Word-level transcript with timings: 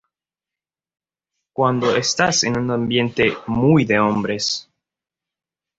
cuando 1.55 1.95
estás 1.95 2.43
en 2.45 2.57
un 2.57 2.71
ambiente 2.71 3.37
“muy 3.45 3.85
de 3.85 3.99
hombres” 3.99 4.67